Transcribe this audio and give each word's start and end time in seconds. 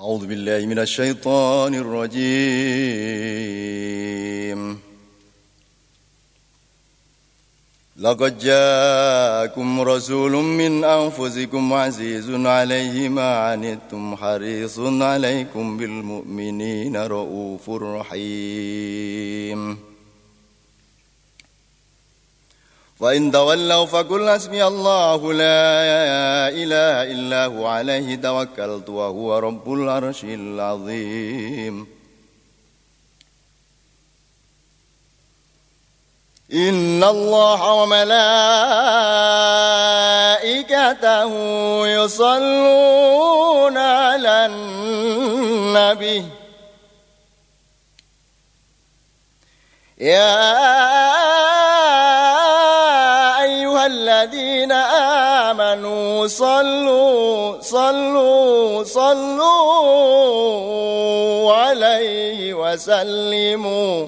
أعوذ 0.00 0.26
بالله 0.26 0.66
من 0.66 0.78
الشيطان 0.78 1.74
الرجيم. 1.74 2.20
لقد 7.96 8.38
جاءكم 8.38 9.80
رسول 9.80 10.32
من 10.32 10.84
أنفسكم 10.84 11.72
عزيز 11.72 12.30
عليه 12.30 13.08
ما 13.08 13.36
عنتم 13.36 14.16
حريص 14.16 14.78
عليكم 14.78 15.76
بالمؤمنين 15.76 16.96
رؤوف 16.96 17.70
رحيم. 17.70 19.89
وإن 23.00 23.32
تولوا 23.32 23.86
فقل 23.86 24.30
حسبي 24.30 24.66
الله 24.66 25.32
لا 25.32 26.48
إله 26.48 27.02
إلا 27.12 27.46
هو 27.46 27.66
عليه 27.66 28.16
توكلت 28.16 28.88
وهو 28.88 29.38
رب 29.38 29.72
العرش 29.72 30.24
العظيم. 30.24 31.86
إن 36.52 37.04
الله 37.04 37.72
وملائكته 37.72 38.12
يصلون 41.86 43.76
على 43.76 44.46
النبي. 44.46 46.24
يا 50.00 50.79
الذين 54.20 54.72
آمنوا 55.48 56.26
صلوا 56.26 57.60
صلوا 57.60 58.84
صلوا 58.84 59.48
عليه 61.52 62.54
وسلموا 62.54 64.06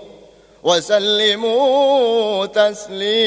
وسلموا 0.62 2.46
تسليما. 2.46 3.22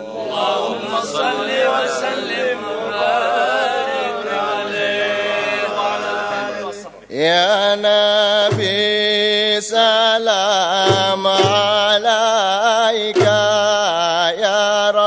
اللهم 0.00 1.00
صل 1.02 1.48
وسلم 1.74 2.58
وبارك 2.66 4.26
عليه 4.26 5.62
وعلى 5.76 6.14
آله 6.50 6.74
يا 7.10 7.74
نبي 7.76 8.21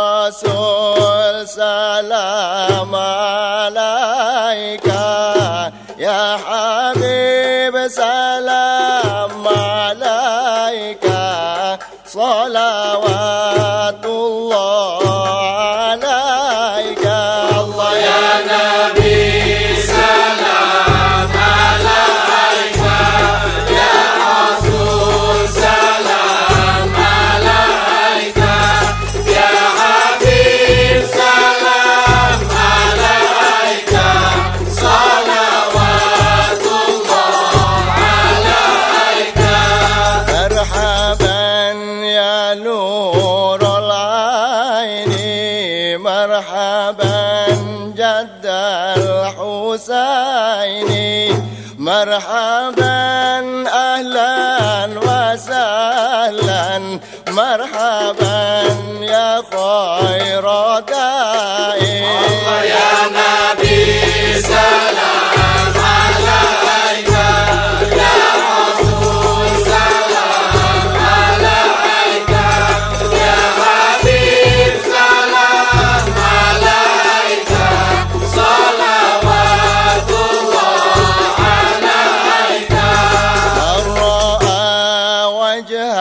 يا 0.05 0.27
رسول 0.27 1.47
سلام 1.47 2.95
عليك 2.95 4.85
يا 5.97 6.37
حبيب 6.45 7.87
سلام 7.87 9.47
عليك 9.47 11.05
صلوات 12.05 13.64
الحسين 49.27 50.89
مرحبا 51.79 53.67
أهلا 53.67 54.87
وسهلا. 55.07 56.99
مرحبا 57.27 58.63
يا 59.01 59.41
خير 59.51 60.45
دائم 60.79 61.24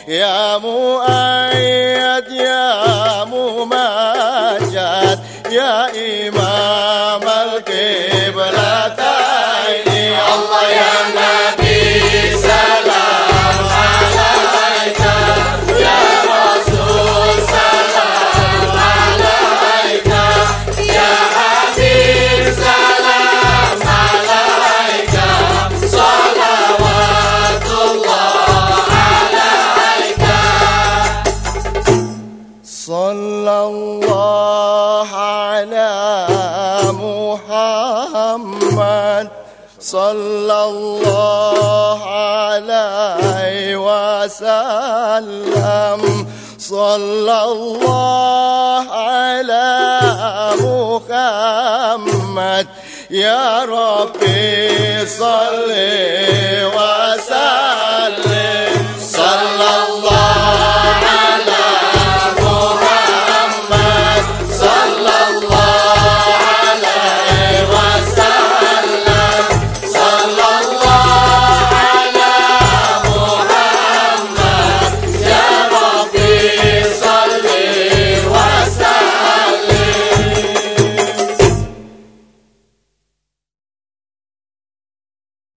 يا 0.08 0.58
مؤيد 0.58 2.28
يا 2.32 3.24
ممجد 3.24 5.18
يا 5.50 5.86
إمام 6.28 7.47
محمد 37.36 39.28
صلى 39.80 40.64
الله 40.64 42.04
عليه 42.04 43.76
وسلم. 43.76 44.66
صلى 46.58 47.44
الله 47.44 48.90
على 48.90 50.00
محمد. 50.60 52.66
يا 53.10 53.64
ربي 53.64 55.06
صل 55.06 55.70
وسلم. 56.76 57.77